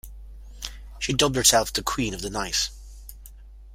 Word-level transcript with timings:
She 0.97 1.13
dubbed 1.13 1.35
herself 1.35 1.71
the 1.71 1.83
"Queen 1.83 2.15
of 2.15 2.23
the 2.23 2.31
Night". 2.31 2.71